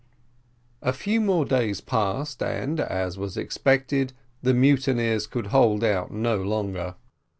[0.81, 6.37] A few more days passed, and, as was expected, the mutineers could hold out no
[6.41, 6.95] longer.